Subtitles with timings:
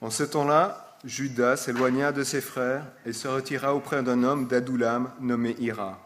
[0.00, 5.10] En ce temps-là, Judas s'éloigna de ses frères et se retira auprès d'un homme d'Adoulam
[5.20, 5.98] nommé Ira.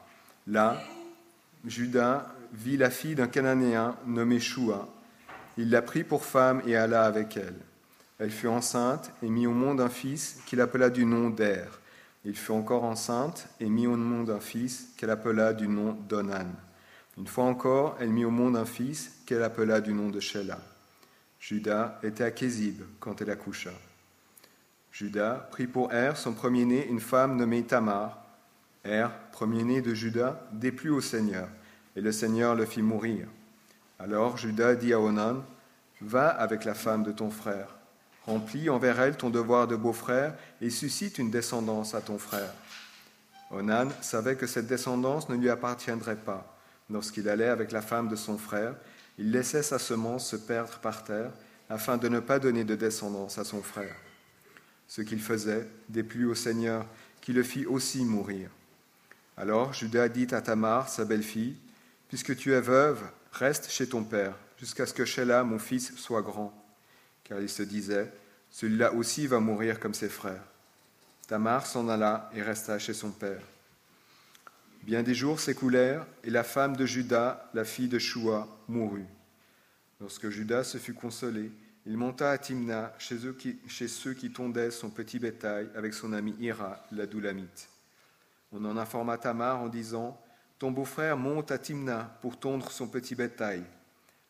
[0.47, 0.81] Là,
[1.65, 4.89] Judas vit la fille d'un Cananéen nommé Shua.
[5.57, 7.57] Il la prit pour femme et alla avec elle.
[8.19, 11.81] Elle fut enceinte et mit au monde un fils qu'il appela du nom d'Er.
[12.25, 16.47] Il fut encore enceinte et mit au monde un fils qu'elle appela du nom d'Onan.
[17.17, 20.74] Une fois encore, elle mit au monde un fils qu'elle appela du nom de Shelah.
[21.47, 23.69] Judas était à Kézib quand elle accoucha.
[24.91, 28.25] Judas prit pour Er, son premier-né, une femme nommée Tamar.
[28.83, 31.51] Er, premier-né de Judas, déplut au Seigneur,
[31.97, 33.29] et le Seigneur le fit mourir.
[33.99, 35.45] Alors Judas dit à Onan,
[36.01, 37.77] Va avec la femme de ton frère,
[38.25, 42.55] remplis envers elle ton devoir de beau-frère, et suscite une descendance à ton frère.
[43.51, 46.57] Onan savait que cette descendance ne lui appartiendrait pas.
[46.89, 48.75] Lorsqu'il allait avec la femme de son frère,
[49.19, 51.31] il laissait sa semence se perdre par terre,
[51.71, 53.97] afin de ne pas donner de descendance à son frère.
[54.87, 56.87] Ce qu'il faisait déplut au Seigneur,
[57.21, 58.51] qui le fit aussi mourir.
[59.37, 61.57] Alors Judas dit à Tamar, sa belle-fille,
[62.09, 66.23] Puisque tu es veuve, reste chez ton père, jusqu'à ce que Sheila, mon fils, soit
[66.23, 66.53] grand.
[67.25, 68.13] Car il se disait,
[68.51, 70.45] Celui-là aussi va mourir comme ses frères.
[71.27, 73.43] Tamar s'en alla et resta chez son père.
[74.85, 79.07] Bien des jours s'écoulèrent, et la femme de Judas, la fille de Shua, mourut.
[79.99, 81.51] Lorsque Judas se fut consolé,
[81.87, 86.85] il monta à Timna, chez, ceux qui tondaient son petit bétail, avec son ami Ira,
[86.93, 87.71] la Doulamite.
[88.53, 90.21] On en informa Tamar en disant
[90.59, 93.65] Ton beau-frère monte à Timna pour tondre son petit bétail.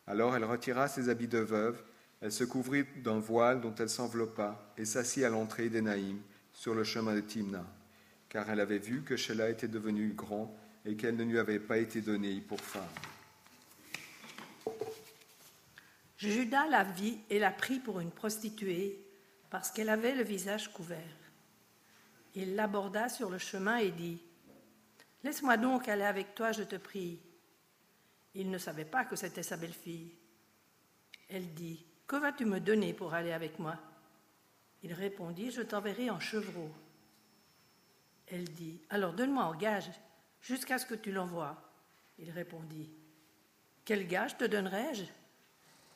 [0.07, 1.83] Alors elle retira ses habits de veuve,
[2.21, 6.21] elle se couvrit d'un voile dont elle s'enveloppa et s'assit à l'entrée d'Énaïm,
[6.53, 7.65] sur le chemin de Timna
[8.29, 11.77] car elle avait vu que Sheila était devenu grand et qu'elle ne lui avait pas
[11.77, 12.83] été donnée pour femme.
[16.17, 18.99] Judas la vit et la prit pour une prostituée
[19.49, 20.99] parce qu'elle avait le visage couvert.
[22.35, 24.21] Il l'aborda sur le chemin et dit
[25.23, 27.19] Laisse-moi donc aller avec toi, je te prie.
[28.35, 30.11] Il ne savait pas que c'était sa belle-fille.
[31.29, 33.77] Elle dit Que vas-tu me donner pour aller avec moi?
[34.83, 36.69] Il répondit Je t'enverrai en chevreau.
[38.27, 39.89] Elle dit, Alors donne-moi un gage
[40.41, 41.57] jusqu'à ce que tu l'envoies.
[42.17, 42.91] Il répondit,
[43.83, 45.05] Quel gage te donnerai-je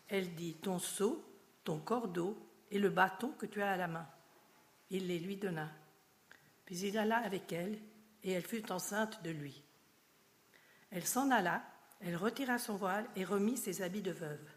[0.08, 1.24] Elle dit, Ton seau,
[1.64, 2.38] ton cordeau
[2.72, 4.08] et le bâton que tu as à la main.
[4.90, 5.70] Il les lui donna.
[6.66, 7.80] Puis il alla avec elle,
[8.24, 9.64] et elle fut enceinte de lui.
[10.92, 11.64] Elle s'en alla,
[12.02, 14.50] elle retira son voile et remit ses habits de veuve.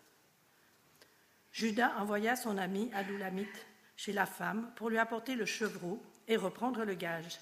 [1.53, 3.66] Judas envoya son ami Adoulamite
[3.97, 7.39] chez la femme pour lui apporter le chevreau et reprendre le gage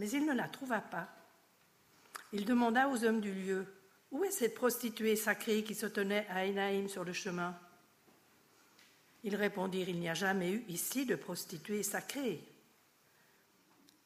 [0.00, 1.14] mais il ne la trouva pas.
[2.32, 3.66] Il demanda aux hommes du lieu
[4.10, 7.54] Où est cette prostituée sacrée qui se tenait à Enaïm sur le chemin?
[9.24, 12.42] Ils répondirent Il n'y a jamais eu ici de prostituée sacrée.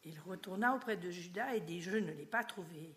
[0.04, 2.92] Il retourna auprès de Judas et dit Je ne l'ai pas trouvée.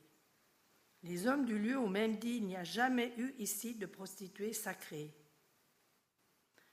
[1.03, 4.53] Les hommes du lieu ont même dit Il n'y a jamais eu ici de prostituée
[4.53, 5.13] sacrée.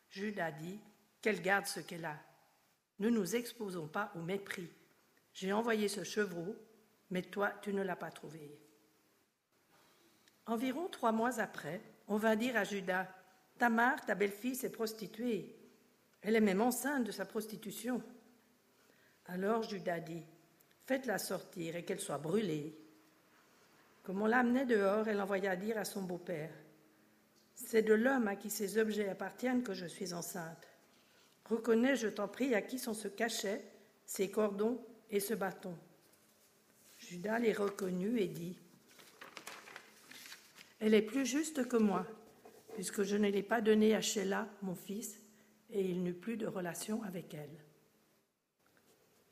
[0.09, 0.81] Judas dit
[1.21, 2.19] Qu'elle garde ce qu'elle a.
[2.99, 4.71] Ne nous exposons pas au mépris.
[5.35, 6.57] J'ai envoyé ce chevreau,
[7.11, 8.57] mais toi, tu ne l'as pas trouvé.
[10.47, 13.09] Environ trois mois après, on vint dire à Judas
[13.59, 15.57] Tamar, ta belle-fille, s'est prostituée.
[16.23, 18.03] Elle est même enceinte de sa prostitution.
[19.27, 20.23] Alors Judas dit
[20.87, 22.79] Faites-la sortir et qu'elle soit brûlée.
[24.03, 26.53] Comme on l'amenait dehors, elle envoya dire à son beau-père
[27.55, 30.69] C'est de l'homme à qui ces objets appartiennent que je suis enceinte.
[31.47, 33.65] Reconnais, je t'en prie, à qui sont ce cachet,
[34.05, 35.77] ces cordons et ce bâton.
[36.99, 38.57] Judas les reconnut et dit
[40.81, 42.07] Elle est plus juste que moi,
[42.75, 45.21] puisque je ne l'ai pas donnée à Sheila, mon fils,
[45.71, 47.65] et il n'eut plus de relation avec elle.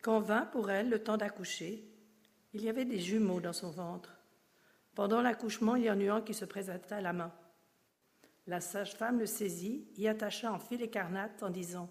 [0.02, 1.84] Quand vint pour elle le temps d'accoucher,
[2.54, 4.18] il y avait des jumeaux dans son ventre.
[4.94, 7.32] Pendant l'accouchement, il y en eut un qui se présenta à la main.
[8.46, 11.88] La sage-femme le saisit, y attacha en fil écarlate en disant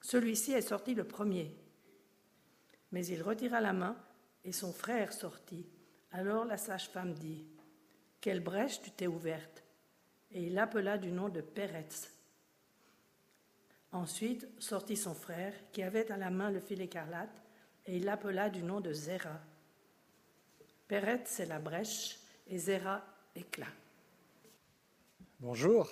[0.00, 1.54] Celui-ci est sorti le premier.
[2.92, 3.96] Mais il retira la main
[4.44, 5.66] et son frère sortit.
[6.12, 7.44] Alors la sage-femme dit
[8.20, 9.64] Quelle brèche tu t'es ouverte
[10.30, 12.10] Et il l'appela du nom de Péretz.
[13.92, 17.42] Ensuite sortit son frère, qui avait à la main le fil écarlate,
[17.84, 19.38] et il l'appela du nom de Zéra.
[20.88, 23.04] Péretz, c'est la brèche, et Zéra,
[23.34, 23.66] éclat.
[25.40, 25.90] Bonjour.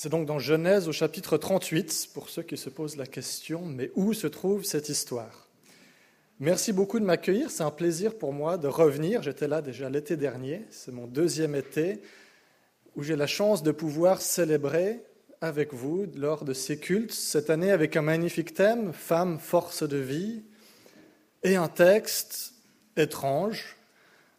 [0.00, 3.90] C'est donc dans Genèse au chapitre 38, pour ceux qui se posent la question, mais
[3.96, 5.48] où se trouve cette histoire?
[6.38, 9.24] Merci beaucoup de m'accueillir, c'est un plaisir pour moi de revenir.
[9.24, 12.00] J'étais là déjà l'été dernier, c'est mon deuxième été,
[12.94, 15.02] où j'ai la chance de pouvoir célébrer
[15.40, 19.98] avec vous lors de ces cultes, cette année avec un magnifique thème, Femme, force de
[19.98, 20.44] vie,
[21.42, 22.54] et un texte
[22.96, 23.76] étrange.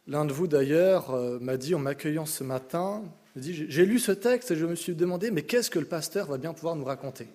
[0.08, 3.04] L'un de vous d'ailleurs euh, m'a dit en m'accueillant ce matin,
[3.42, 6.38] j'ai lu ce texte et je me suis demandé, mais qu'est-ce que le pasteur va
[6.38, 7.28] bien pouvoir nous raconter?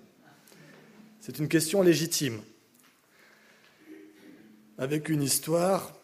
[1.21, 2.41] C'est une question légitime,
[4.79, 5.95] avec une histoire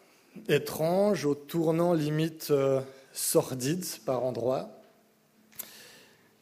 [0.47, 2.81] étrange, au tournant limite euh,
[3.13, 4.81] sordide par endroits.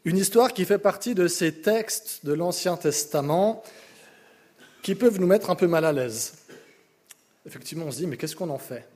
[0.05, 3.63] Une histoire qui fait partie de ces textes de l'Ancien Testament
[4.81, 6.35] qui peuvent nous mettre un peu mal à l'aise.
[7.45, 8.87] Effectivement, on se dit, mais qu'est-ce qu'on en fait?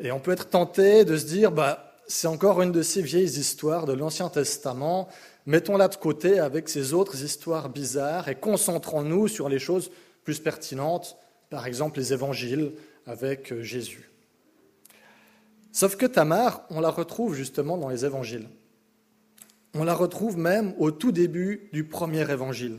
[0.00, 3.38] Et on peut être tenté de se dire, bah, c'est encore une de ces vieilles
[3.38, 5.08] histoires de l'Ancien Testament,
[5.44, 9.90] mettons-la de côté avec ces autres histoires bizarres et concentrons-nous sur les choses
[10.24, 11.16] plus pertinentes,
[11.50, 12.72] par exemple les évangiles
[13.06, 14.10] avec euh, Jésus.
[15.72, 18.48] Sauf que Tamar, on la retrouve justement dans les évangiles.
[19.74, 22.78] On la retrouve même au tout début du premier évangile,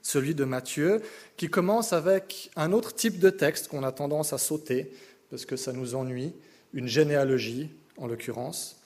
[0.00, 1.02] celui de Matthieu,
[1.36, 4.92] qui commence avec un autre type de texte qu'on a tendance à sauter
[5.30, 6.34] parce que ça nous ennuie,
[6.72, 7.70] une généalogie
[8.00, 8.76] en l'occurrence.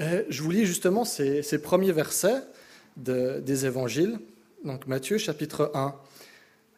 [0.00, 2.42] Je vous lis justement ces, premiers versets
[2.96, 4.18] des évangiles.
[4.64, 5.94] Donc Matthieu chapitre 1.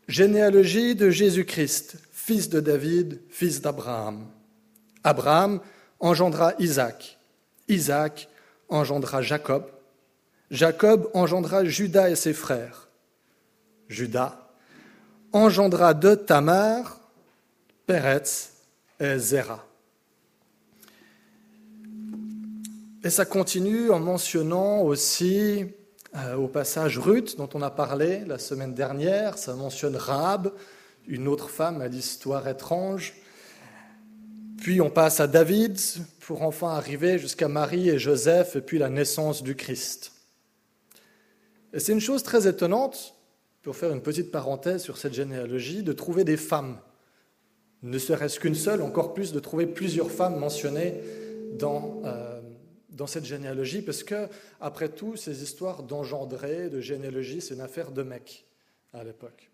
[0.06, 4.27] Généalogie de Jésus-Christ, fils de David, fils d'Abraham.
[5.05, 5.61] Abraham
[6.00, 7.19] engendra Isaac.
[7.69, 8.29] Isaac
[8.69, 9.67] engendra Jacob.
[10.51, 12.89] Jacob engendra Judas et ses frères.
[13.89, 14.49] Judas
[15.33, 17.01] engendra de Tamar,
[17.87, 18.53] Peretz
[19.01, 19.68] et Zéra.
[23.08, 25.64] Et ça continue en mentionnant aussi
[26.14, 30.52] euh, au passage Ruth, dont on a parlé la semaine dernière, ça mentionne Rahab,
[31.06, 33.14] une autre femme à l'histoire étrange.
[34.60, 35.81] Puis on passe à David
[36.20, 40.12] pour enfin arriver jusqu'à Marie et Joseph et puis la naissance du Christ.
[41.72, 43.14] Et c'est une chose très étonnante,
[43.62, 46.76] pour faire une petite parenthèse sur cette généalogie, de trouver des femmes.
[47.82, 51.00] Ne serait-ce qu'une seule, encore plus de trouver plusieurs femmes mentionnées
[51.58, 52.38] dans, euh,
[52.88, 54.29] dans cette généalogie, parce que,
[54.61, 58.46] après tout, ces histoires d'engendrer, de généalogie, c'est une affaire de mecs
[58.94, 59.50] à l'époque.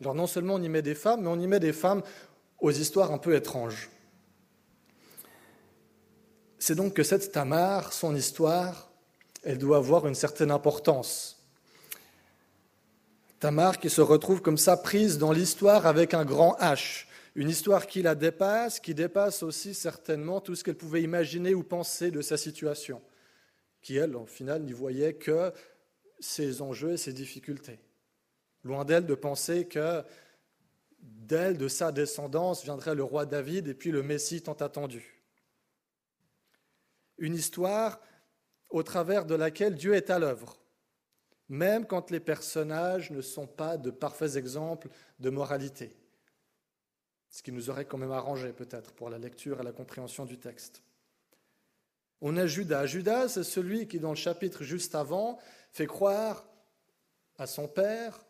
[0.00, 2.02] Alors non seulement on y met des femmes, mais on y met des femmes
[2.58, 3.90] aux histoires un peu étranges.
[6.58, 8.90] C'est donc que cette Tamar, son histoire,
[9.42, 11.42] elle doit avoir une certaine importance.
[13.38, 17.04] Tamar qui se retrouve comme ça prise dans l'histoire avec un grand H,
[17.34, 21.64] une histoire qui la dépasse, qui dépasse aussi certainement tout ce qu'elle pouvait imaginer ou
[21.64, 23.02] penser de sa situation,
[23.82, 25.52] qui elle, au final, n'y voyait que
[26.20, 27.80] ses enjeux et ses difficultés.
[28.62, 30.02] Loin d'elle de penser que
[31.00, 35.20] d'elle, de sa descendance, viendrait le roi David et puis le Messie tant attendu.
[37.18, 38.00] Une histoire
[38.70, 40.56] au travers de laquelle Dieu est à l'œuvre,
[41.48, 44.88] même quand les personnages ne sont pas de parfaits exemples
[45.18, 45.94] de moralité,
[47.34, 50.38] ce qui nous aurait quand même arrangé peut-être pour la lecture et la compréhension du
[50.38, 50.84] texte.
[52.20, 52.86] On a Judas.
[52.86, 55.40] Judas, c'est celui qui, dans le chapitre juste avant,
[55.72, 56.48] fait croire
[57.36, 58.24] à son père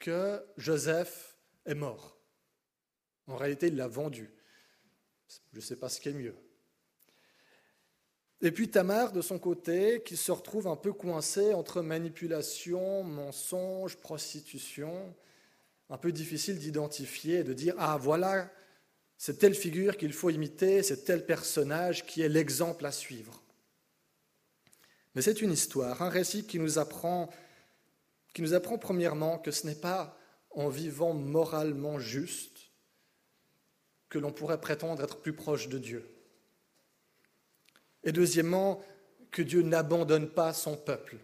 [0.00, 2.18] que Joseph est mort.
[3.28, 4.34] En réalité, il l'a vendu.
[5.52, 6.34] Je ne sais pas ce qui est mieux.
[8.40, 13.96] Et puis Tamar, de son côté, qui se retrouve un peu coincée entre manipulation, mensonge,
[13.98, 15.14] prostitution,
[15.90, 18.50] un peu difficile d'identifier et de dire Ah, voilà,
[19.16, 23.42] c'est telle figure qu'il faut imiter, c'est tel personnage qui est l'exemple à suivre.
[25.14, 27.30] Mais c'est une histoire, un récit qui nous apprend
[28.34, 30.18] qui nous apprend premièrement que ce n'est pas
[30.50, 32.72] en vivant moralement juste
[34.08, 36.04] que l'on pourrait prétendre être plus proche de Dieu.
[38.02, 38.82] Et deuxièmement,
[39.30, 41.16] que Dieu n'abandonne pas son peuple,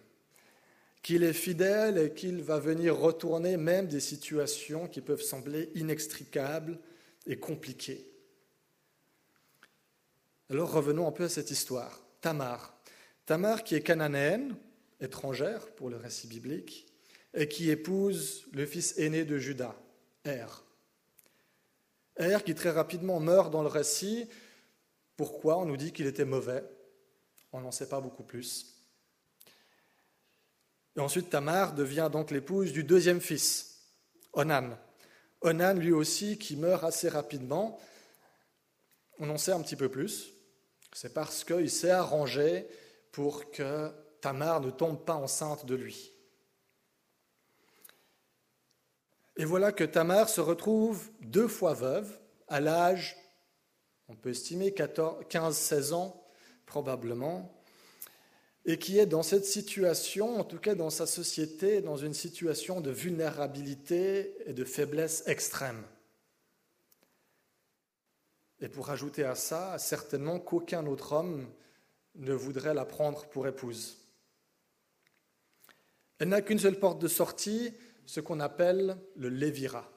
[1.03, 6.79] qu'il est fidèle et qu'il va venir retourner même des situations qui peuvent sembler inextricables
[7.27, 8.07] et compliquées.
[10.51, 12.03] Alors revenons un peu à cette histoire.
[12.21, 12.77] Tamar.
[13.25, 14.57] Tamar qui est cananéenne,
[15.01, 16.87] étrangère pour le récit biblique,
[17.33, 19.77] et qui épouse le fils aîné de Judas,
[20.25, 20.47] Er.
[22.19, 24.29] Er qui très rapidement meurt dans le récit.
[25.17, 26.65] Pourquoi On nous dit qu'il était mauvais?
[27.53, 28.80] On n'en sait pas beaucoup plus.
[31.01, 33.87] Et ensuite, Tamar devient donc l'épouse du deuxième fils,
[34.35, 34.77] Onan.
[35.41, 37.81] Onan, lui aussi, qui meurt assez rapidement.
[39.19, 40.31] On en sait un petit peu plus.
[40.93, 42.69] C'est parce qu'il s'est arrangé
[43.13, 43.91] pour que
[44.21, 46.13] Tamar ne tombe pas enceinte de lui.
[49.39, 53.17] Et voilà que Tamar se retrouve deux fois veuve à l'âge,
[54.09, 56.23] on peut estimer 15-16 ans
[56.67, 57.60] probablement.
[58.67, 62.81] Et qui est dans cette situation, en tout cas dans sa société, dans une situation
[62.81, 65.83] de vulnérabilité et de faiblesse extrême.
[68.61, 71.49] Et pour ajouter à ça, certainement qu'aucun autre homme
[72.17, 73.97] ne voudrait la prendre pour épouse.
[76.19, 77.73] Elle n'a qu'une seule porte de sortie,
[78.05, 79.91] ce qu'on appelle le lévira.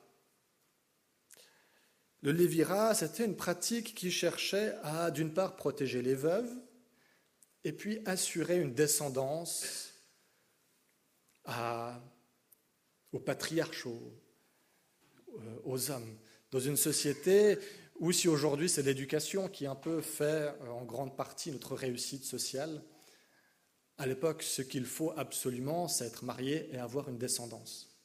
[2.22, 6.50] Le lévira, c'était une pratique qui cherchait à, d'une part, protéger les veuves,
[7.64, 9.94] et puis assurer une descendance
[11.46, 12.02] à,
[13.12, 14.14] aux patriarches, aux,
[15.38, 16.18] euh, aux hommes.
[16.52, 17.58] Dans une société
[18.00, 22.26] ou si aujourd'hui c'est l'éducation qui un peu fait euh, en grande partie notre réussite
[22.26, 22.84] sociale,
[23.98, 27.96] à l'époque, ce qu'il faut absolument, c'est être marié et avoir une descendance.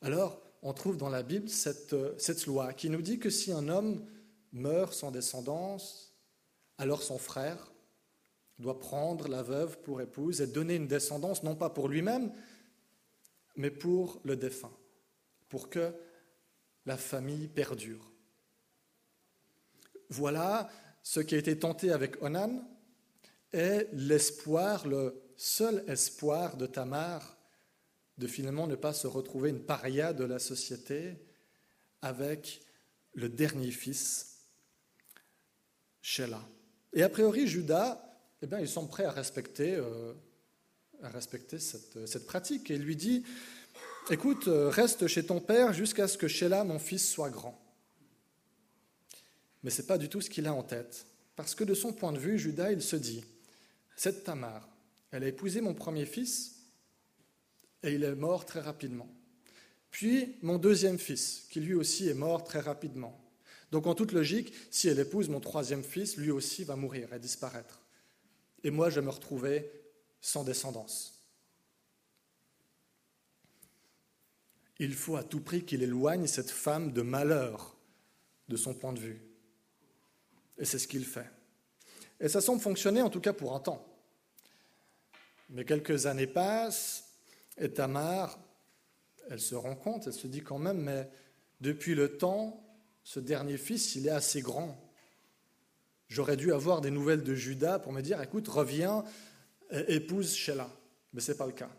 [0.00, 3.52] Alors, on trouve dans la Bible cette, euh, cette loi qui nous dit que si
[3.52, 4.06] un homme
[4.52, 6.14] meurt sans descendance,
[6.78, 7.71] alors son frère
[8.62, 12.32] doit prendre la veuve pour épouse et donner une descendance, non pas pour lui-même,
[13.56, 14.72] mais pour le défunt,
[15.48, 15.92] pour que
[16.86, 18.10] la famille perdure.
[20.08, 20.70] Voilà
[21.02, 22.66] ce qui a été tenté avec Onan
[23.52, 27.36] est l'espoir, le seul espoir de Tamar
[28.18, 31.16] de finalement ne pas se retrouver une paria de la société
[32.02, 32.60] avec
[33.14, 34.46] le dernier fils,
[36.00, 36.42] Sheila.
[36.92, 38.11] Et a priori, Judas,
[38.42, 40.12] eh bien, il semble prêt à respecter, euh,
[41.58, 42.70] cette, pratique.
[42.70, 43.24] Et il lui dit,
[44.10, 47.58] écoute, reste chez ton père jusqu'à ce que Sheila, mon fils, soit grand.
[49.62, 51.06] Mais ce n'est pas du tout ce qu'il a en tête.
[51.36, 53.24] Parce que de son point de vue, Judas, il se dit,
[53.96, 54.68] cette Tamar,
[55.10, 56.56] elle a épousé mon premier fils
[57.82, 59.08] et il est mort très rapidement.
[59.90, 63.18] Puis mon deuxième fils, qui lui aussi est mort très rapidement.
[63.70, 67.18] Donc en toute logique, si elle épouse mon troisième fils, lui aussi va mourir et
[67.18, 67.81] disparaître.
[68.64, 69.70] Et moi, je me retrouver
[70.20, 71.22] sans descendance.
[74.78, 77.76] Il faut à tout prix qu'il éloigne cette femme de malheur
[78.48, 79.22] de son point de vue.
[80.58, 81.28] Et c'est ce qu'il fait.
[82.20, 83.86] Et ça semble fonctionner en tout cas pour un temps.
[85.50, 87.12] Mais quelques années passent
[87.58, 88.38] et Tamar,
[89.28, 91.10] elle se rend compte, elle se dit quand même, mais
[91.60, 92.64] depuis le temps,
[93.04, 94.78] ce dernier fils, il est assez grand.
[96.12, 99.02] J'aurais dû avoir des nouvelles de Judas pour me dire, écoute, reviens,
[99.70, 100.68] épouse Sheila.
[101.14, 101.70] Mais ce n'est pas le cas.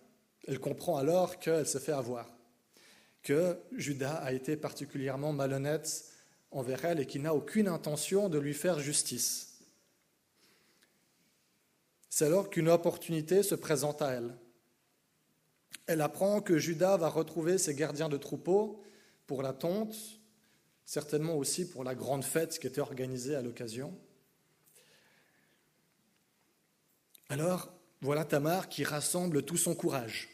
[0.47, 2.27] Elle comprend alors qu'elle se fait avoir,
[3.21, 6.05] que Judas a été particulièrement malhonnête
[6.49, 9.59] envers elle et qui n'a aucune intention de lui faire justice.
[12.09, 14.35] C'est alors qu'une opportunité se présente à elle.
[15.85, 18.81] Elle apprend que Judas va retrouver ses gardiens de troupeau
[19.27, 19.95] pour la tonte,
[20.85, 23.95] certainement aussi pour la grande fête qui était organisée à l'occasion.
[27.30, 30.30] Alors, voilà Tamar qui rassemble tout son courage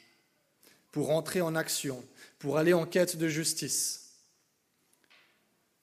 [0.91, 2.03] pour entrer en action,
[2.39, 4.10] pour aller en quête de justice.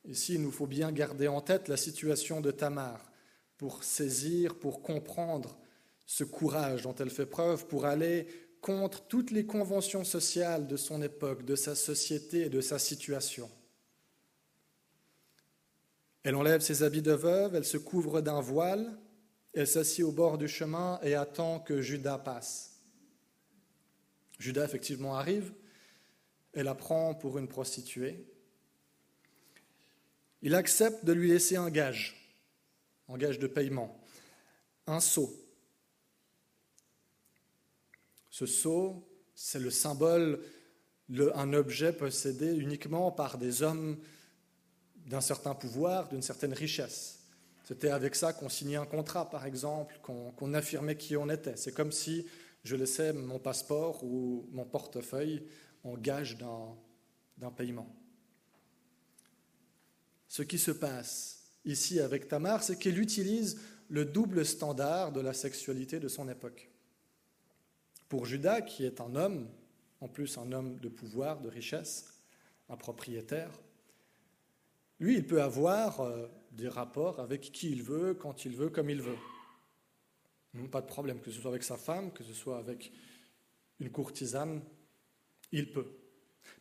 [0.05, 3.01] Ici, il nous faut bien garder en tête la situation de Tamar
[3.57, 5.57] pour saisir, pour comprendre
[6.07, 8.27] ce courage dont elle fait preuve, pour aller
[8.61, 13.51] contre toutes les conventions sociales de son époque, de sa société et de sa situation.
[16.25, 18.99] Elle enlève ses habits de veuve, elle se couvre d'un voile,
[19.57, 22.79] elle s'assied au bord du chemin et attend que Judas passe.
[24.39, 25.53] Judas effectivement arrive,
[26.53, 28.27] elle la prend pour une prostituée,
[30.43, 32.37] il accepte de lui laisser un gage,
[33.09, 33.99] un gage de paiement,
[34.87, 35.35] un sceau.
[38.31, 40.45] Ce sceau, c'est le symbole
[41.09, 43.97] d'un objet possédé uniquement par des hommes
[45.07, 47.16] d'un certain pouvoir, d'une certaine richesse.
[47.67, 51.57] C'était avec ça qu'on signait un contrat, par exemple, qu'on affirmait qui on était.
[51.57, 52.25] C'est comme si
[52.63, 55.45] je laissais mon passeport ou mon portefeuille
[55.83, 57.93] en gage d'un paiement.
[60.29, 65.33] Ce qui se passe ici avec Tamar, c'est qu'elle utilise le double standard de la
[65.33, 66.71] sexualité de son époque.
[68.09, 69.49] Pour Judas, qui est un homme,
[70.01, 72.15] en plus un homme de pouvoir, de richesse,
[72.69, 73.51] un propriétaire,
[75.01, 78.91] lui, il peut avoir euh, des rapports avec qui il veut, quand il veut, comme
[78.91, 79.19] il veut.
[80.71, 82.91] Pas de problème, que ce soit avec sa femme, que ce soit avec
[83.79, 84.63] une courtisane,
[85.53, 85.87] il peut.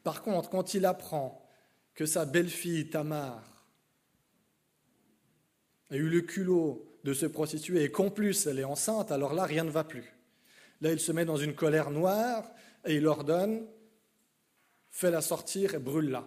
[0.04, 1.48] Par contre, quand il apprend
[1.94, 3.42] que sa belle-fille Tamar
[5.90, 9.46] a eu le culot de se prostituer et qu'en plus elle est enceinte, alors là,
[9.46, 10.14] rien ne va plus.
[10.82, 12.52] Là, il se met dans une colère noire
[12.84, 13.66] et il ordonne
[14.90, 16.26] fais-la sortir et brûle-la.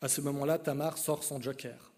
[0.00, 1.92] À ce moment-là, Tamar sort son joker.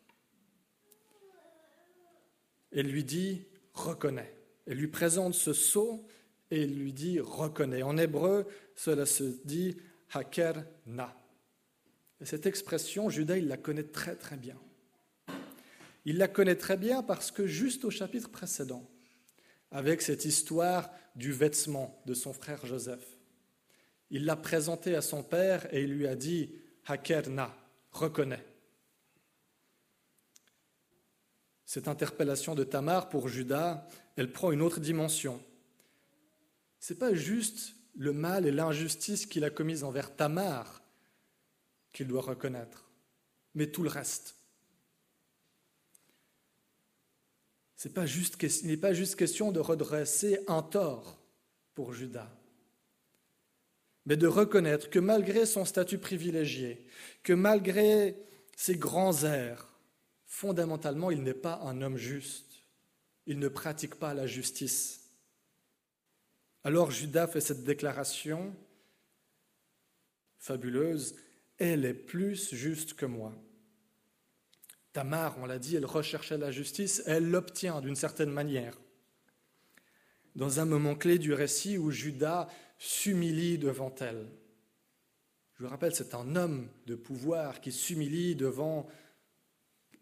[2.72, 3.42] et lui dit
[3.74, 4.32] reconnais.
[4.66, 6.06] Elle lui présente ce sceau
[6.50, 7.82] et lui dit reconnais.
[7.82, 9.76] En hébreu, cela se dit
[10.12, 11.16] haker na.
[12.20, 14.56] Et cette expression, Judas, il la connaît très très bien.
[16.04, 18.88] Il la connaît très bien parce que juste au chapitre précédent,
[19.70, 23.04] avec cette histoire du vêtement de son frère Joseph,
[24.10, 26.52] il l'a présenté à son père et il lui a dit
[26.86, 27.54] Haker na,
[27.90, 28.44] reconnais.
[31.64, 35.42] Cette interpellation de Tamar pour Judas, elle prend une autre dimension.
[36.80, 40.82] Ce n'est pas juste le mal et l'injustice qu'il a commise envers Tamar
[41.92, 42.90] qu'il doit reconnaître,
[43.54, 44.36] mais tout le reste.
[47.76, 51.18] Ce pas juste, il n'est pas juste question de redresser un tort
[51.74, 52.30] pour Judas,
[54.06, 56.86] mais de reconnaître que malgré son statut privilégié,
[57.22, 58.16] que malgré
[58.56, 59.66] ses grands airs,
[60.26, 62.64] fondamentalement, il n'est pas un homme juste.
[63.26, 65.10] Il ne pratique pas la justice.
[66.64, 68.54] Alors Judas fait cette déclaration
[70.38, 71.16] fabuleuse,
[71.58, 73.34] elle est plus juste que moi.
[74.92, 78.76] Tamar, on l'a dit, elle recherchait la justice, elle l'obtient d'une certaine manière.
[80.40, 84.26] Dans un moment clé du récit où Judas s'humilie devant elle.
[85.52, 88.88] Je vous rappelle, c'est un homme de pouvoir qui s'humilie devant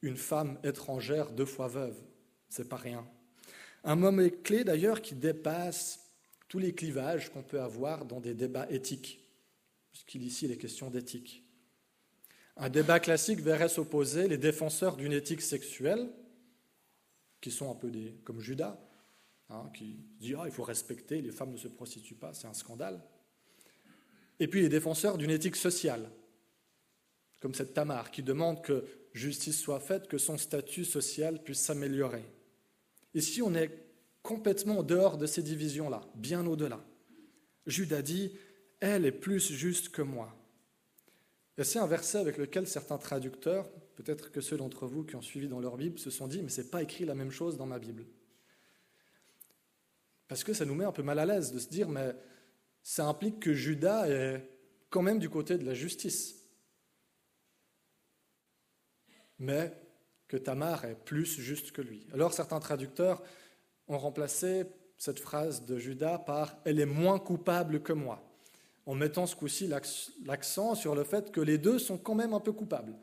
[0.00, 1.96] une femme étrangère deux fois veuve.
[2.48, 3.04] C'est pas rien.
[3.82, 6.06] Un moment clé d'ailleurs qui dépasse
[6.46, 9.18] tous les clivages qu'on peut avoir dans des débats éthiques,
[9.90, 11.42] puisqu'il ici est question d'éthique.
[12.56, 16.08] Un débat classique verrait s'opposer les défenseurs d'une éthique sexuelle,
[17.40, 18.78] qui sont un peu des, comme Judas,
[19.50, 22.54] hein, qui dit ah, il faut respecter, les femmes ne se prostituent pas, c'est un
[22.54, 23.02] scandale.
[24.40, 26.10] Et puis les défenseurs d'une éthique sociale,
[27.40, 32.24] comme cette Tamar, qui demande que justice soit faite, que son statut social puisse s'améliorer.
[33.14, 33.70] Ici, on est
[34.22, 36.84] complètement dehors de ces divisions-là, bien au-delà.
[37.66, 38.32] Judas dit,
[38.80, 40.34] elle est plus juste que moi.
[41.56, 45.22] Et c'est un verset avec lequel certains traducteurs, peut-être que ceux d'entre vous qui ont
[45.22, 47.56] suivi dans leur Bible, se sont dit, mais ce n'est pas écrit la même chose
[47.56, 48.06] dans ma Bible.
[50.28, 52.14] Parce que ça nous met un peu mal à l'aise de se dire, mais
[52.82, 54.48] ça implique que Judas est
[54.90, 56.38] quand même du côté de la justice
[59.38, 59.72] mais
[60.26, 62.06] que Tamar est plus juste que lui.
[62.12, 63.22] Alors certains traducteurs
[63.86, 64.66] ont remplacé
[64.98, 68.22] cette phrase de Judas par Elle est moins coupable que moi,
[68.84, 69.70] en mettant ce coup-ci
[70.26, 72.98] l'accent sur le fait que les deux sont quand même un peu coupables,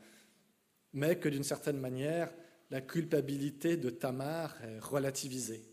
[0.93, 2.31] mais que d'une certaine manière,
[2.69, 5.63] la culpabilité de Tamar est relativisée.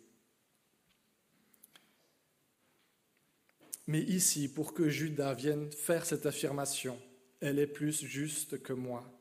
[3.87, 7.01] Mais ici, pour que Judas vienne faire cette affirmation,
[7.41, 9.13] elle est plus juste que moi,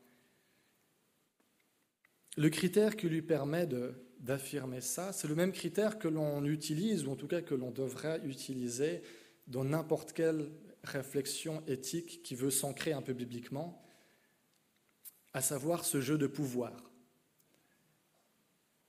[2.37, 3.67] le critère qui lui permet
[4.19, 7.71] d'affirmer ça, c'est le même critère que l'on utilise, ou en tout cas que l'on
[7.71, 9.01] devrait utiliser
[9.47, 10.49] dans n'importe quelle
[10.83, 13.85] réflexion éthique qui veut s'ancrer un peu bibliquement,
[15.33, 16.91] à savoir ce jeu de pouvoir.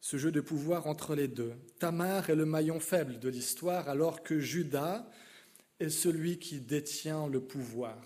[0.01, 1.55] Ce jeu de pouvoir entre les deux.
[1.79, 5.09] Tamar est le maillon faible de l'histoire, alors que Judas
[5.83, 7.99] est celui qui détient le pouvoir.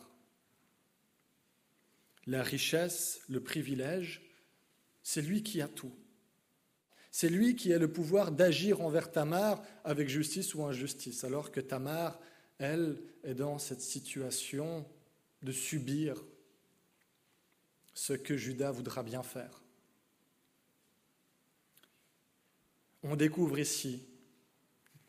[2.26, 4.22] La richesse, le privilège,
[5.02, 5.94] c'est lui qui a tout.
[7.12, 11.60] C'est lui qui a le pouvoir d'agir envers Tamar avec justice ou injustice, alors que
[11.60, 12.20] Tamar,
[12.58, 14.86] elle, est dans cette situation
[15.42, 16.22] de subir
[17.94, 19.62] ce que Judas voudra bien faire.
[23.02, 24.02] On découvre ici,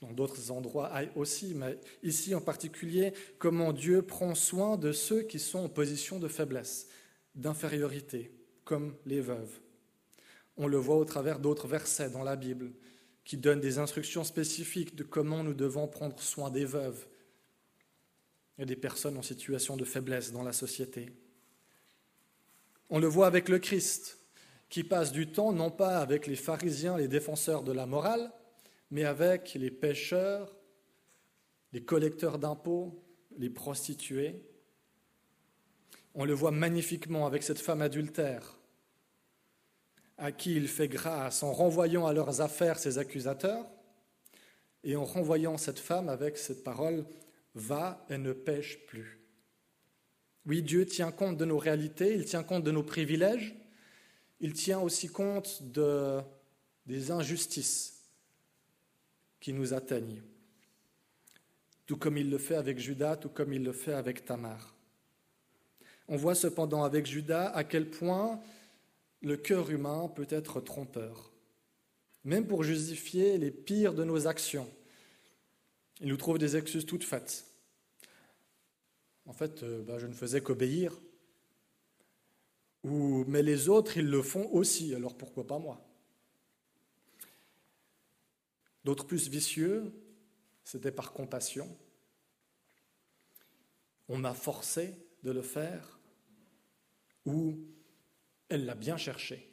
[0.02, 5.40] dans d'autres endroits aussi, mais ici en particulier, comment Dieu prend soin de ceux qui
[5.40, 6.88] sont en position de faiblesse,
[7.36, 8.32] d'infériorité,
[8.64, 9.60] comme les veuves.
[10.58, 12.72] On le voit au travers d'autres versets dans la Bible
[13.24, 17.08] qui donnent des instructions spécifiques de comment nous devons prendre soin des veuves
[18.58, 21.12] et des personnes en situation de faiblesse dans la société.
[22.90, 24.18] On le voit avec le Christ,
[24.70, 28.32] qui passe du temps non pas avec les pharisiens, les défenseurs de la morale,
[28.92, 30.56] mais avec les pêcheurs,
[31.74, 33.04] les collecteurs d'impôts,
[33.38, 34.42] les prostituées.
[36.16, 38.58] On le voit magnifiquement avec cette femme adultère
[40.18, 43.66] à qui il fait grâce en renvoyant à leurs affaires ses accusateurs
[44.84, 47.06] et en renvoyant cette femme avec cette parole
[47.54, 49.20] Va et ne pêche plus.
[50.46, 53.56] Oui, Dieu tient compte de nos réalités, il tient compte de nos privilèges,
[54.40, 56.20] il tient aussi compte de,
[56.86, 57.97] des injustices
[59.40, 60.22] qui nous atteignent,
[61.86, 64.76] tout comme il le fait avec Judas, tout comme il le fait avec Tamar.
[66.08, 68.40] On voit cependant avec Judas à quel point
[69.22, 71.32] le cœur humain peut être trompeur.
[72.24, 74.70] même pour justifier les pires de nos actions.
[76.02, 77.46] Il nous trouve des excuses toutes faites.
[79.26, 80.94] En fait, euh, bah, je ne faisais qu'obéir.
[82.84, 85.87] Mais les autres, ils le font aussi, alors pourquoi pas moi?
[88.84, 89.92] D'autres plus vicieux,
[90.64, 91.78] c'était par compassion.
[94.08, 96.00] On m'a forcé de le faire,
[97.26, 97.58] ou
[98.50, 99.52] elle l'a bien cherché.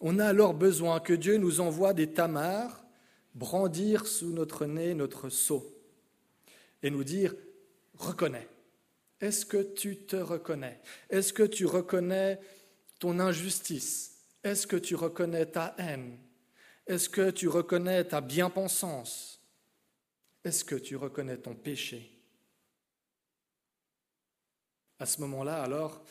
[0.00, 2.82] On a alors besoin que Dieu nous envoie des tamars
[3.34, 5.78] brandir sous notre nez notre sceau
[6.82, 7.34] et nous dire
[7.94, 8.48] Reconnais.
[9.20, 10.80] Est-ce que tu te reconnais?
[11.08, 12.40] Est-ce que tu reconnais
[12.98, 14.18] ton injustice?
[14.42, 16.18] Est-ce que tu reconnais ta haine?
[16.86, 19.40] Est-ce que tu reconnais ta bien-pensance?
[20.44, 22.10] Est-ce que tu reconnais ton péché?
[24.98, 26.04] À ce moment-là, alors,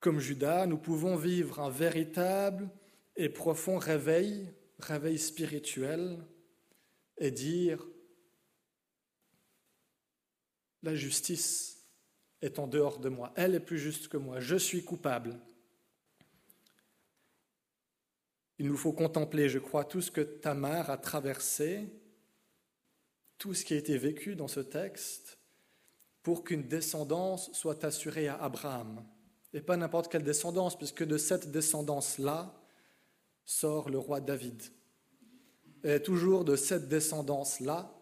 [0.00, 2.68] comme Judas, nous pouvons vivre un véritable
[3.16, 6.18] et profond réveil, réveil spirituel,
[7.18, 7.86] et dire,
[10.82, 11.86] la justice
[12.40, 15.38] est en dehors de moi, elle est plus juste que moi, je suis coupable.
[18.60, 21.88] Il nous faut contempler, je crois, tout ce que Tamar a traversé,
[23.38, 25.38] tout ce qui a été vécu dans ce texte,
[26.22, 29.02] pour qu'une descendance soit assurée à Abraham.
[29.54, 32.54] Et pas n'importe quelle descendance, puisque de cette descendance-là,
[33.46, 34.62] sort le roi David.
[35.82, 37.98] Et toujours de cette descendance-là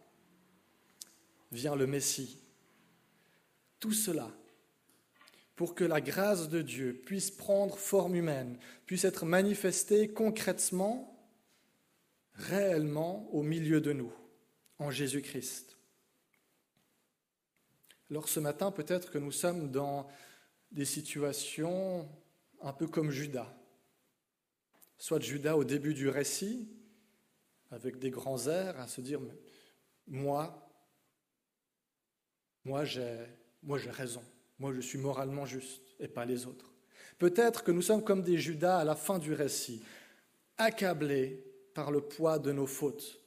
[1.53, 2.43] vient le Messie.
[3.79, 4.29] Tout cela
[5.59, 11.29] pour que la grâce de Dieu puisse prendre forme humaine, puisse être manifestée concrètement,
[12.33, 14.13] réellement au milieu de nous,
[14.79, 15.77] en Jésus-Christ.
[18.11, 20.09] Alors ce matin, peut-être que nous sommes dans
[20.71, 22.09] des situations
[22.63, 23.53] un peu comme Judas
[24.99, 26.69] soit Judas au début du récit,
[27.71, 29.21] avec des grands airs, à se dire,
[30.07, 30.69] moi,
[32.65, 33.27] moi j'ai,
[33.91, 34.23] raison,
[34.59, 36.73] moi je suis moralement juste et pas les autres.
[37.19, 39.83] Peut-être que nous sommes comme des Judas à la fin du récit,
[40.57, 41.45] accablés
[41.75, 43.21] par le poids de nos fautes.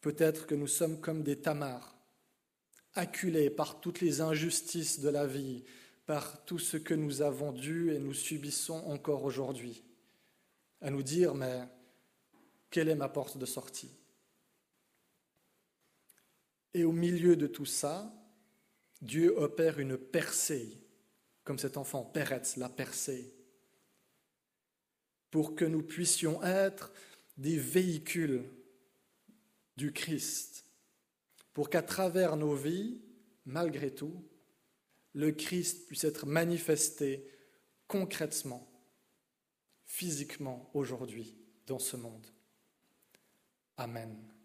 [0.00, 1.96] Peut-être que nous sommes comme des Tamars,
[2.94, 5.64] acculés par toutes les injustices de la vie,
[6.06, 9.82] par tout ce que nous avons dû et nous subissons encore aujourd'hui
[10.80, 11.66] à nous dire, mais
[12.70, 13.90] quelle est ma porte de sortie?
[16.74, 18.12] Et au milieu de tout ça,
[19.02, 20.80] Dieu opère une percée,
[21.44, 23.34] comme cet enfant, Peretz l'a percée,
[25.30, 26.92] pour que nous puissions être
[27.36, 28.44] des véhicules
[29.76, 30.64] du Christ,
[31.52, 33.00] pour qu'à travers nos vies,
[33.44, 34.24] malgré tout,
[35.12, 37.30] le Christ puisse être manifesté
[37.86, 38.70] concrètement
[39.84, 42.26] physiquement aujourd'hui dans ce monde.
[43.76, 44.35] Amen.